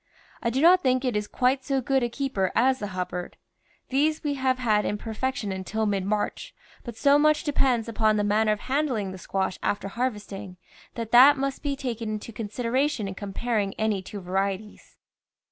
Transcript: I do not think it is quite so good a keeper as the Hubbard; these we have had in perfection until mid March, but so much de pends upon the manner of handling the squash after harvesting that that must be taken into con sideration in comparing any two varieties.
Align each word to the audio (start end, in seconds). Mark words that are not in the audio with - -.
I 0.41 0.49
do 0.49 0.61
not 0.61 0.81
think 0.81 1.05
it 1.05 1.15
is 1.15 1.27
quite 1.27 1.63
so 1.63 1.79
good 1.79 2.01
a 2.01 2.09
keeper 2.09 2.51
as 2.55 2.79
the 2.79 2.87
Hubbard; 2.87 3.37
these 3.89 4.23
we 4.23 4.33
have 4.33 4.57
had 4.57 4.83
in 4.83 4.97
perfection 4.97 5.51
until 5.51 5.85
mid 5.85 6.05
March, 6.05 6.55
but 6.83 6.97
so 6.97 7.19
much 7.19 7.43
de 7.43 7.53
pends 7.53 7.87
upon 7.87 8.17
the 8.17 8.23
manner 8.23 8.51
of 8.51 8.61
handling 8.61 9.11
the 9.11 9.19
squash 9.19 9.59
after 9.61 9.89
harvesting 9.89 10.57
that 10.95 11.11
that 11.11 11.37
must 11.37 11.61
be 11.61 11.75
taken 11.75 12.09
into 12.09 12.33
con 12.33 12.47
sideration 12.47 13.07
in 13.07 13.13
comparing 13.13 13.75
any 13.75 14.01
two 14.01 14.19
varieties. 14.19 14.97